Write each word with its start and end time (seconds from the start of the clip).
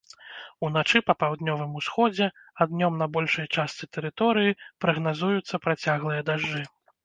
Уначы 0.67 1.01
па 1.09 1.13
паўднёвым 1.23 1.75
усходзе, 1.81 2.27
а 2.59 2.67
днём 2.73 2.97
на 3.03 3.09
большай 3.19 3.47
частцы 3.59 3.83
тэрыторыі 3.93 4.59
прагназуюцца 4.87 5.65
працяглыя 5.69 6.21
дажджы. 6.33 6.69